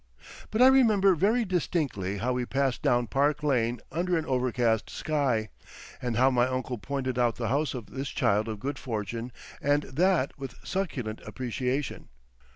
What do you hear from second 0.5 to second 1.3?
I remember